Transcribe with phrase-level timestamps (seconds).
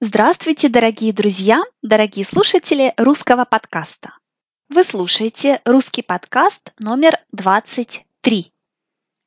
[0.00, 4.12] Здравствуйте, дорогие друзья, дорогие слушатели русского подкаста.
[4.68, 8.52] Вы слушаете русский подкаст номер 23.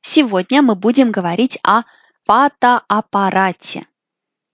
[0.00, 1.82] Сегодня мы будем говорить о
[2.24, 3.86] фотоаппарате.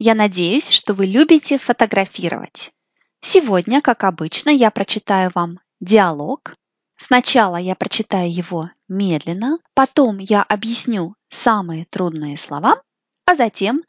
[0.01, 2.73] Я надеюсь, что вы любите фотографировать.
[3.21, 6.53] Сегодня, как обычно, я прочитаю вам диалог.
[6.97, 12.83] Сначала я прочитаю его медленно, потом я объясню самые трудные слова,
[13.25, 13.85] а затем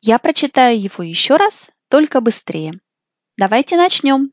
[0.00, 2.78] я прочитаю его еще раз, только быстрее.
[3.38, 4.30] Давайте начнем.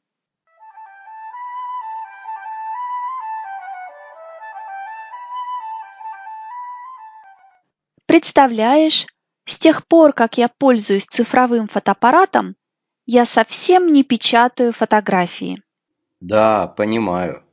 [8.05, 9.07] Представляешь,
[9.45, 12.57] с тех пор, как я пользуюсь цифровым фотоаппаратом,
[13.05, 15.63] я совсем не печатаю фотографии.
[16.19, 17.45] Да, понимаю.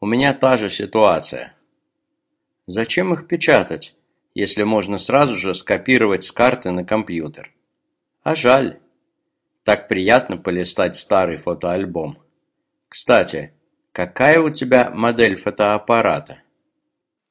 [0.00, 1.56] У меня та же ситуация.
[2.66, 3.96] Зачем их печатать,
[4.34, 7.50] если можно сразу же скопировать с карты на компьютер?
[8.22, 8.78] А жаль.
[9.70, 12.18] Так приятно полистать старый фотоальбом.
[12.88, 13.54] Кстати,
[13.92, 16.42] какая у тебя модель фотоаппарата?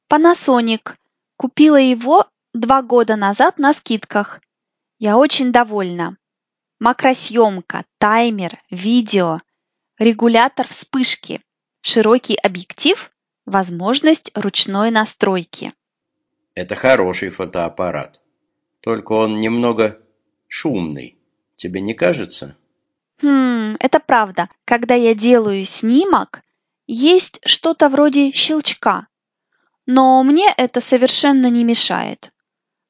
[0.08, 0.94] Panasonic.
[1.36, 4.40] Купила его два года назад на скидках.
[4.98, 6.16] Я очень довольна.
[6.78, 9.42] Макросъемка, таймер, видео,
[9.98, 11.42] регулятор вспышки,
[11.82, 13.10] широкий объектив,
[13.44, 15.74] возможность ручной настройки.
[16.54, 18.22] Это хороший фотоаппарат.
[18.80, 20.00] Только он немного
[20.48, 21.19] шумный.
[21.60, 22.56] Тебе не кажется?
[23.20, 24.48] Хм, это правда.
[24.64, 26.40] Когда я делаю снимок,
[26.86, 29.08] есть что-то вроде щелчка.
[29.84, 32.32] Но мне это совершенно не мешает.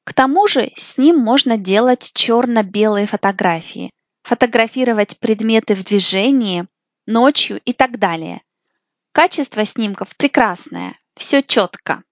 [0.05, 3.91] К тому же с ним можно делать черно-белые фотографии,
[4.23, 6.65] фотографировать предметы в движении,
[7.05, 8.41] ночью и так далее.
[9.11, 12.03] Качество снимков прекрасное, все четко.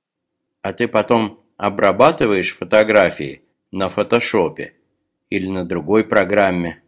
[0.61, 4.73] А ты потом обрабатываешь фотографии на фотошопе
[5.29, 6.81] или на другой программе.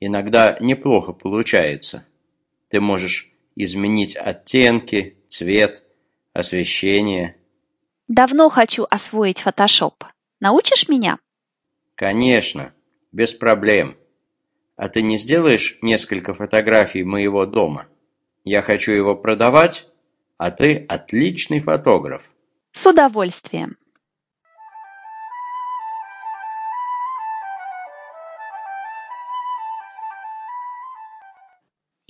[0.00, 2.06] Иногда неплохо получается.
[2.68, 5.82] Ты можешь изменить оттенки, цвет,
[6.32, 7.36] освещение.
[8.08, 10.04] Давно хочу освоить фотошоп.
[10.40, 11.18] Научишь меня?
[11.94, 12.72] Конечно,
[13.12, 13.96] без проблем.
[14.76, 17.86] А ты не сделаешь несколько фотографий моего дома?
[18.44, 19.86] Я хочу его продавать,
[20.36, 22.30] а ты отличный фотограф.
[22.72, 23.76] С удовольствием.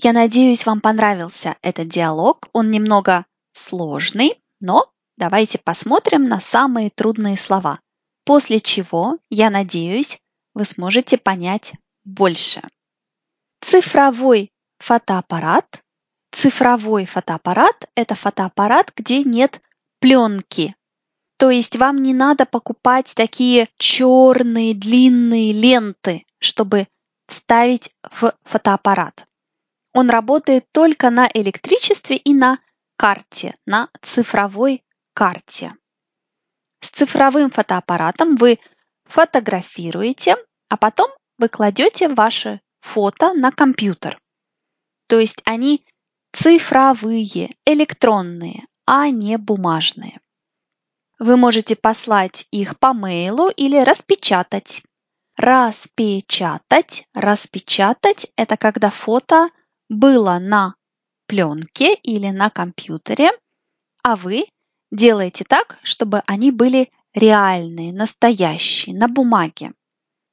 [0.02, 2.48] Я надеюсь, вам понравился этот диалог.
[2.52, 7.80] Он немного сложный, но давайте посмотрим на самые трудные слова
[8.24, 10.20] после чего, я надеюсь,
[10.54, 11.72] вы сможете понять
[12.04, 12.62] больше.
[13.60, 15.82] Цифровой фотоаппарат.
[16.30, 19.60] Цифровой фотоаппарат– это фотоаппарат, где нет
[20.00, 20.74] пленки.
[21.36, 26.88] То есть вам не надо покупать такие черные длинные ленты, чтобы
[27.26, 29.26] вставить в фотоаппарат.
[29.92, 32.58] Он работает только на электричестве и на
[32.96, 35.76] карте, на цифровой карте.
[36.80, 38.58] С цифровым фотоаппаратом вы
[39.04, 40.36] фотографируете,
[40.68, 44.18] а потом вы кладете ваши фото на компьютер.
[45.06, 45.84] То есть они
[46.32, 50.18] цифровые, электронные, а не бумажные.
[51.18, 54.82] Вы можете послать их по мейлу или распечатать.
[55.36, 59.50] Распечатать, распечатать– это когда фото
[59.88, 60.74] было на
[61.26, 63.30] пленке или на компьютере,
[64.02, 64.46] а вы
[64.92, 69.72] Делайте так, чтобы они были реальные, настоящие, на бумаге.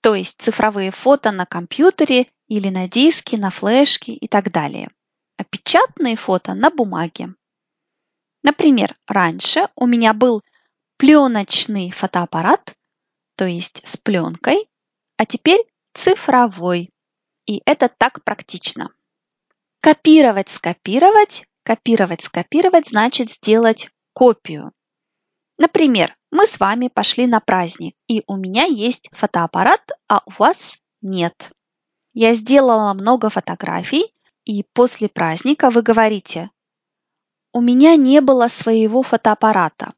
[0.01, 4.89] То есть цифровые фото на компьютере или на диске, на флешке и так далее.
[5.37, 7.33] А печатные фото на бумаге.
[8.43, 10.41] Например, раньше у меня был
[10.97, 12.75] пленочный фотоаппарат,
[13.37, 14.67] то есть с пленкой,
[15.15, 16.89] а теперь цифровой.
[17.45, 18.91] И это так практично.
[19.81, 24.73] Копировать, скопировать, копировать, скопировать значит сделать копию.
[25.57, 30.75] Например, мы с вами пошли на праздник, и у меня есть фотоаппарат, а у вас
[31.01, 31.51] нет.
[32.13, 34.13] Я сделала много фотографий,
[34.45, 36.49] и после праздника вы говорите,
[37.53, 39.93] у меня не было своего фотоаппарата.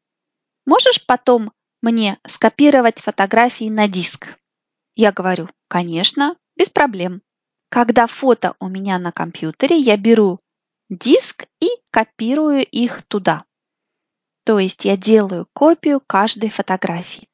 [0.64, 4.38] Можешь потом мне скопировать фотографии на диск?
[4.94, 7.22] Я говорю, конечно, без проблем.
[7.72, 10.40] Когда фото у меня на компьютере, я беру
[10.90, 13.46] диск и копирую их туда.
[14.44, 17.30] То есть я делаю копию каждой фотографии.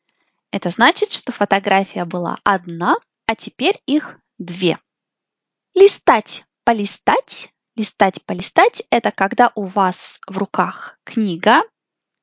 [0.53, 4.79] Это значит, что фотография была одна, а теперь их две.
[5.75, 7.53] Листать, полистать.
[7.75, 11.63] Листать, полистать– это когда у вас в руках книга,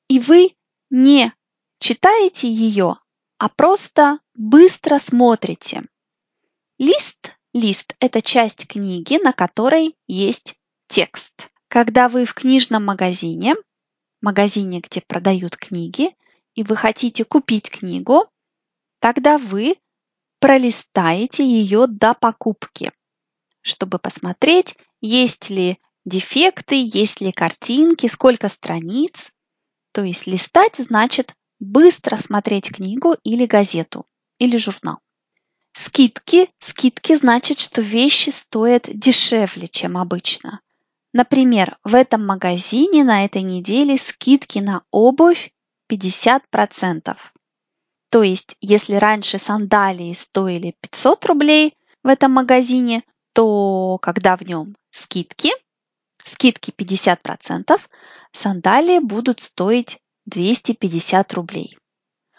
[0.08, 0.56] и вы
[0.90, 1.34] не
[1.80, 2.96] читаете ее,
[3.40, 5.84] а просто быстро смотрите.
[6.78, 7.25] Лист
[7.56, 10.56] Лист– это часть книги, на которой есть
[10.90, 11.50] текст.
[11.70, 13.56] Когда вы в книжном магазине,
[14.20, 16.12] магазине, где продают книги,
[16.54, 18.26] и вы хотите купить книгу,
[19.00, 19.78] тогда вы
[20.42, 22.92] пролистаете ее до покупки,
[23.62, 29.32] чтобы посмотреть, есть ли дефекты, есть ли картинки, сколько страниц.
[29.94, 34.06] То есть листать значит быстро смотреть книгу или газету,
[34.40, 35.00] или журнал.
[35.76, 36.48] Скидки.
[36.60, 40.62] Скидки значит, что вещи стоят дешевле, чем обычно.
[41.12, 45.52] Например, в этом магазине на этой неделе скидки на обувь
[45.92, 47.18] 50%.
[48.10, 51.74] То есть, если раньше сандалии стоили 500 рублей
[52.04, 55.52] в этом магазине, то когда в нем скидки,
[56.24, 57.82] скидки 50%,
[58.32, 61.78] сандалии будут стоить 250 рублей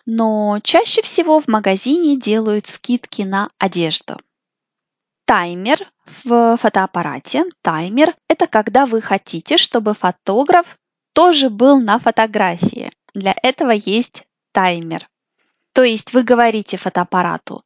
[0.07, 4.19] но чаще всего в магазине делают скидки на одежду.
[5.27, 5.91] Таймер
[6.25, 7.45] в фотоаппарате.
[7.63, 10.79] Таймер– это когда вы хотите, чтобы фотограф
[11.13, 12.93] тоже был на фотографии.
[13.13, 14.23] Для этого есть
[14.53, 15.09] таймер.
[15.73, 17.65] То есть вы говорите фотоаппарату,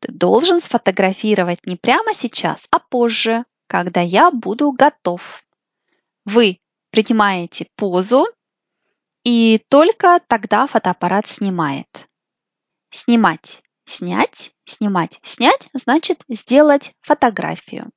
[0.00, 5.44] ты должен сфотографировать не прямо сейчас, а позже, когда я буду готов.
[6.24, 6.58] Вы
[6.90, 8.26] принимаете позу
[9.24, 12.08] и только тогда фотоаппарат снимает.
[12.90, 17.90] Снимать, снять, снимать, снять значит сделать фотографию.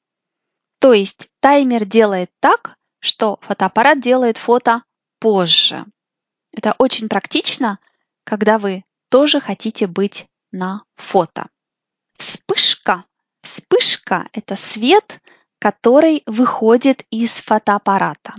[0.79, 4.83] То есть таймер делает так, что фотоаппарат делает фото
[5.19, 5.85] позже.
[6.51, 7.79] Это очень практично,
[8.23, 11.47] когда вы тоже хотите быть на фото.
[12.17, 13.05] Вспышка.
[13.41, 15.21] Вспышка– это свет,
[15.59, 18.35] который выходит из фотоаппарата.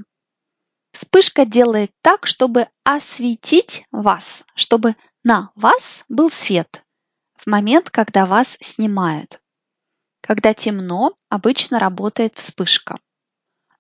[0.95, 4.95] Вспышка делает так, чтобы осветить вас, чтобы
[5.25, 6.85] на вас был свет
[7.35, 9.41] в момент, когда вас снимают.
[10.21, 13.01] Когда темно, обычно работает вспышка.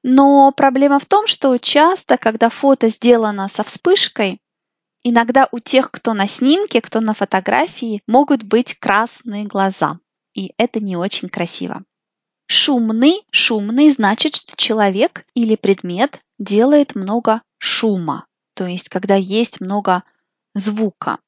[0.02, 4.40] Но проблема в том, что часто, когда фото сделано со вспышкой,
[5.05, 10.00] иногда у тех, кто на снимке, кто на фотографии, могут быть красные глаза.
[10.34, 11.84] И это не очень красиво.
[12.46, 20.05] Шумный, шумный значит, что человек или предмет делает много шума, то есть когда есть много
[20.55, 21.19] звука.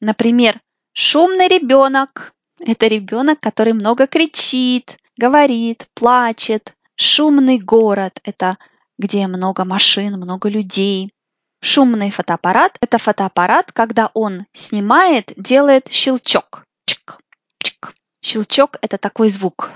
[0.00, 0.60] Например,
[0.92, 6.74] шумный ребенок– это ребенок, который много кричит, говорит, плачет.
[6.94, 8.58] Шумный город– это
[8.98, 11.12] где много машин, много людей.
[11.60, 16.64] Шумный фотоаппарат– это фотоаппарат, когда он снимает, делает щелчок.
[16.86, 17.18] Чик,
[17.62, 17.94] чик.
[18.20, 19.72] Щелчок– это такой звук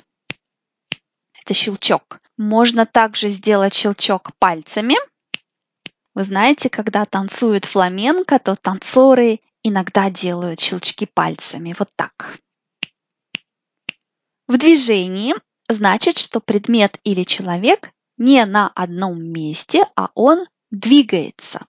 [1.47, 2.21] это щелчок.
[2.37, 4.97] Можно также сделать щелчок пальцами.
[6.13, 11.75] Вы знаете, когда танцуют фламенко, то танцоры иногда делают щелчки пальцами.
[11.79, 12.39] Вот так.
[14.49, 15.35] В движении
[15.69, 21.67] значит, что предмет или человек не на одном месте, а он двигается.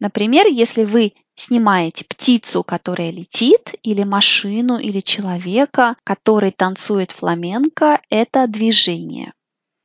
[0.00, 8.46] Например, если вы снимаете птицу, которая летит, или машину, или человека, который танцует фламенко, это
[8.48, 9.32] движение.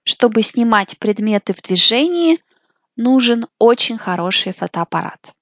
[0.03, 2.39] Чтобы снимать предметы в движении,
[2.95, 5.33] нужен очень хороший фотоаппарат.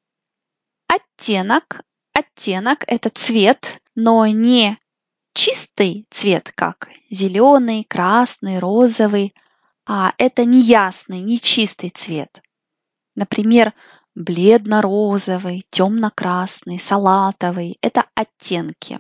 [0.87, 1.81] Оттенок.
[2.13, 4.77] Оттенок– это цвет, но не
[5.33, 9.33] чистый цвет, как зеленый, красный, розовый,
[9.85, 12.41] а это неясный, нечистый цвет.
[13.15, 13.73] Например,
[14.15, 18.99] бледно-розовый, темно-красный, салатовый– это оттенки.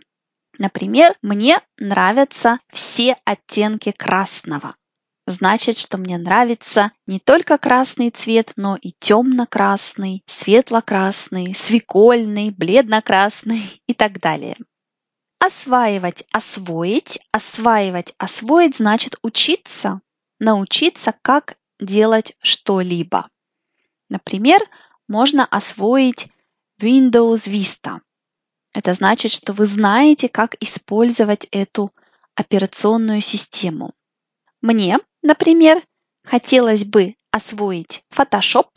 [0.57, 4.75] Например, мне нравятся все оттенки красного.
[5.27, 13.93] Значит, что мне нравится не только красный цвет, но и темно-красный, светло-красный, свекольный, бледно-красный и
[13.93, 14.57] так далее.
[15.39, 20.01] Осваивать, освоить, осваивать, освоить значит учиться,
[20.39, 23.29] научиться, как делать что-либо.
[24.09, 24.61] Например,
[25.11, 26.29] можно освоить
[26.81, 27.99] Windows Vista.
[28.73, 31.91] Это значит, что вы знаете, как использовать эту
[32.33, 33.93] операционную систему.
[34.61, 35.83] Мне, например,
[36.23, 38.69] хотелось бы освоить Photoshop,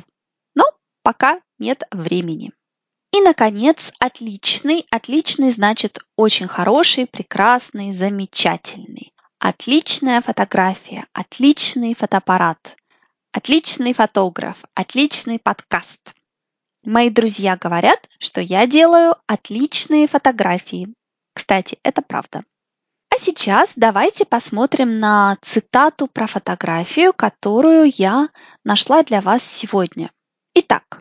[0.56, 0.64] но
[1.04, 2.50] пока нет времени.
[3.12, 4.84] И, наконец, отличный.
[4.90, 9.14] Отличный значит очень хороший, прекрасный, замечательный.
[9.38, 12.76] Отличная фотография, отличный фотоаппарат,
[13.30, 16.16] отличный фотограф, отличный подкаст.
[16.84, 20.92] Мои друзья говорят, что я делаю отличные фотографии.
[21.34, 22.44] Кстати, это правда.
[23.08, 28.28] А сейчас давайте посмотрим на цитату про фотографию, которую я
[28.64, 30.10] нашла для вас сегодня.
[30.54, 31.00] Итак,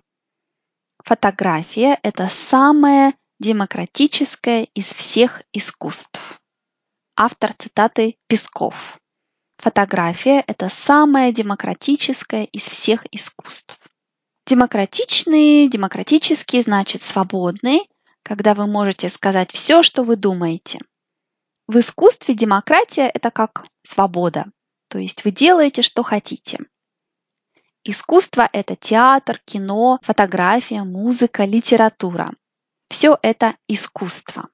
[1.04, 6.40] фотография– это самое демократическое из всех искусств.
[7.18, 8.98] автор цитаты Песков.
[9.58, 13.83] Фотография– это самое демократическое из всех искусств.
[14.46, 17.90] Демократичный, демократический значит свободный,
[18.24, 20.80] когда вы можете сказать все, что вы думаете.
[21.68, 24.48] В искусстве демократия– это как свобода,
[24.90, 26.60] то есть вы делаете, что хотите.
[27.86, 32.34] Искусство– это театр, кино, фотография, музыка, литература.
[32.90, 34.50] Все это искусство.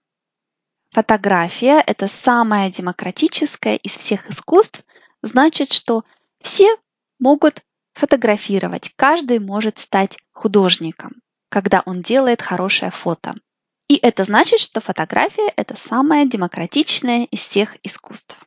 [0.92, 4.84] Фотография– это самое демократическое из всех искусств,
[5.24, 6.04] значит, что
[6.42, 6.78] все
[7.20, 7.64] могут
[8.00, 13.36] фотографировать, каждый может стать художником, когда он делает хорошее фото.
[13.90, 18.38] И это значит, что фотография– это самое демократичное из всех искусств.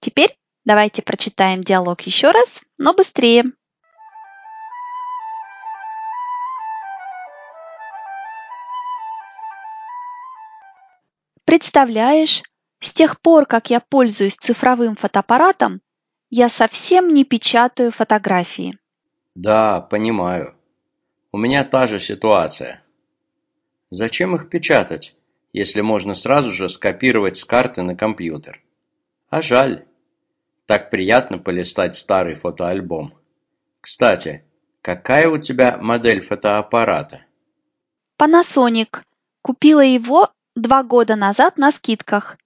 [0.00, 3.44] Теперь давайте прочитаем диалог еще раз, но быстрее.
[11.44, 12.42] Представляешь,
[12.80, 15.80] с тех пор, как я пользуюсь цифровым фотоаппаратом,
[16.30, 18.78] я совсем не печатаю фотографии.
[19.34, 20.54] Да, понимаю.
[21.32, 22.82] У меня та же ситуация.
[23.90, 25.16] Зачем их печатать,
[25.52, 28.62] если можно сразу же скопировать с карты на компьютер?
[29.28, 29.84] А жаль.
[30.66, 33.14] Так приятно полистать старый фотоальбом.
[33.80, 34.44] Кстати,
[34.82, 37.24] какая у тебя модель фотоаппарата?
[38.20, 39.00] Panasonic.
[39.42, 42.38] Купила его два года назад на скидках.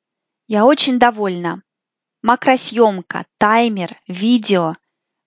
[0.46, 1.63] Я очень довольна.
[2.24, 4.76] Макросъемка, таймер, видео,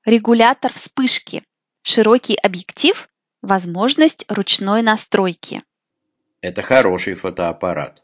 [0.03, 1.43] регулятор вспышки,
[1.83, 3.07] широкий объектив,
[3.43, 5.61] возможность ручной настройки.
[6.41, 8.01] Это хороший фотоаппарат.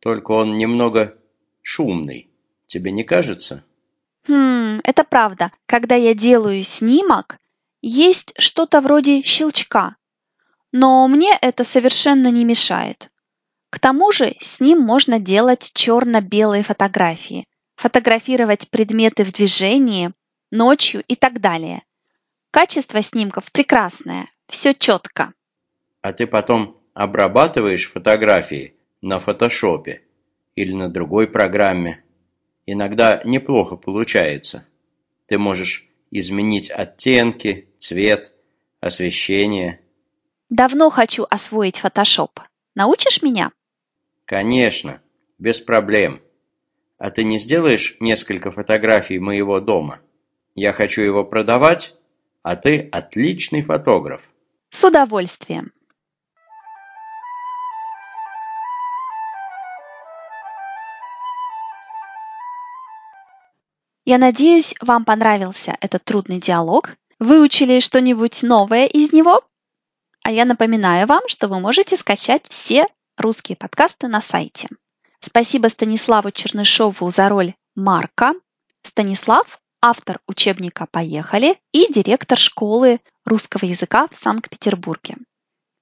[0.00, 1.16] Только он немного
[1.62, 2.28] шумный.
[2.66, 3.64] Тебе не кажется?
[4.28, 5.50] Хм, это правда.
[5.64, 7.38] Когда я делаю снимок,
[7.80, 9.96] есть что-то вроде щелчка.
[10.72, 13.10] Но мне это совершенно не мешает.
[13.70, 17.46] К тому же с ним можно делать черно-белые фотографии,
[17.86, 20.10] фотографировать предметы в движении,
[20.50, 21.84] ночью и так далее.
[22.50, 25.32] Качество снимков прекрасное, все четко.
[26.00, 30.02] А ты потом обрабатываешь фотографии на фотошопе
[30.56, 32.02] или на другой программе.
[32.66, 34.66] Иногда неплохо получается.
[35.26, 38.32] Ты можешь изменить оттенки, цвет,
[38.80, 39.80] освещение.
[40.50, 42.40] Давно хочу освоить фотошоп.
[42.74, 43.52] Научишь меня?
[44.24, 45.00] Конечно,
[45.38, 46.20] без проблем.
[46.98, 50.00] А ты не сделаешь несколько фотографий моего дома?
[50.54, 51.94] Я хочу его продавать,
[52.42, 54.30] а ты отличный фотограф.
[54.70, 55.72] С удовольствием.
[64.06, 66.96] Я надеюсь, вам понравился этот трудный диалог.
[67.18, 69.42] Выучили что-нибудь новое из него?
[70.22, 72.86] А я напоминаю вам, что вы можете скачать все
[73.16, 74.68] русские подкасты на сайте.
[75.20, 78.34] Спасибо Станиславу Чернышову за роль Марка.
[78.82, 85.16] Станислав– автор учебника «Поехали» и директор школы русского языка в Санкт-Петербурге.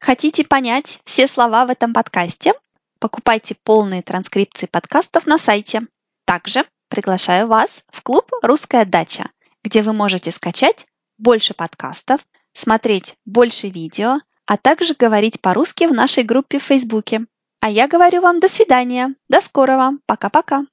[0.01, 2.55] Хотите понять все слова в этом подкасте?
[2.99, 5.87] Покупайте полные транскрипции подкастов на сайте.
[6.25, 9.29] Также приглашаю вас в клуб «Русская дача»,
[9.63, 10.87] где вы можете скачать
[11.19, 12.25] больше подкастов,
[12.55, 17.27] смотреть больше видео, а также говорить по-русски в нашей группе в Фейсбуке.
[17.65, 19.15] А я говорю вам до свидания.
[19.31, 19.93] До скорого.
[20.05, 20.67] Пока-пока.